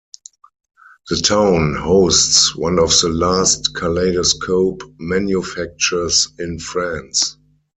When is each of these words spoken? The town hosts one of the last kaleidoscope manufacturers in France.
The 1.11 1.17
town 1.17 1.75
hosts 1.75 2.55
one 2.55 2.79
of 2.79 2.89
the 3.03 3.09
last 3.09 3.75
kaleidoscope 3.75 4.81
manufacturers 4.97 6.27
in 6.39 6.57
France. 6.57 7.37